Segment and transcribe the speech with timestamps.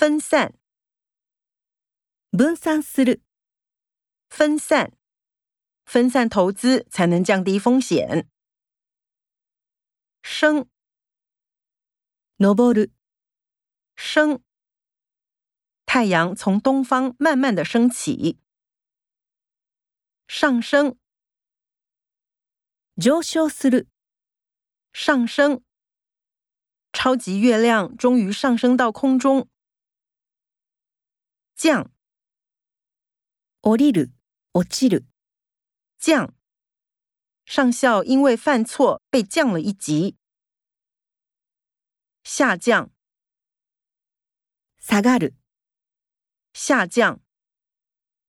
[0.00, 0.54] 分散，
[2.32, 3.20] 分散する。
[4.30, 4.92] 分散，
[5.84, 8.26] 分散投资才能降低风险。
[10.22, 10.66] 升，
[12.38, 12.90] 昇る。
[13.94, 14.42] 升，
[15.84, 18.38] 太阳从东方慢慢的升起。
[20.26, 20.96] 上升，
[22.96, 23.86] 上昇する。
[24.94, 25.62] 上升，
[26.94, 29.46] 超级月亮终于上升到空中。
[31.62, 31.92] 降，
[33.60, 34.10] 降りる、
[34.54, 35.04] 落ちる。
[35.98, 36.32] 降，
[37.44, 40.16] 上校因为犯错被降了一级。
[42.24, 42.90] 下降、
[44.78, 45.34] 下がる。
[46.54, 47.20] 下降，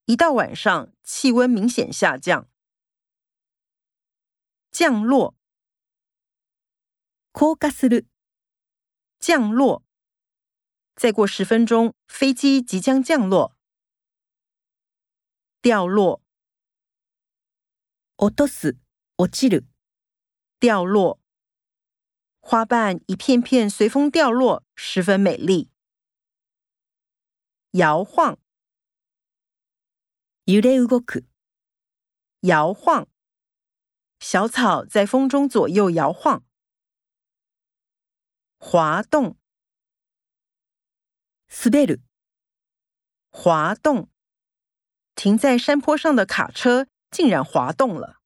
[0.08, 2.50] 一到晚上气温明显下降。
[4.74, 5.34] 降落、
[7.32, 8.06] 降下する、
[9.22, 9.82] 降落。
[11.04, 13.58] 再过十分钟，飞机即将降落。
[15.60, 16.22] 掉落，
[18.18, 18.78] オトス
[19.18, 19.66] オキル。
[20.60, 21.20] 掉落，
[22.40, 25.72] 花瓣一片片随风掉落，十分美丽。
[27.72, 28.38] 摇晃，
[30.46, 31.26] ゆれうごく。
[32.42, 33.08] 摇晃，
[34.20, 36.44] 小草在风中左右摇晃。
[38.60, 39.41] 滑动。
[41.54, 42.00] s l i
[43.30, 44.08] 滑动，
[45.16, 48.21] 停在山坡上的卡车竟然滑动了。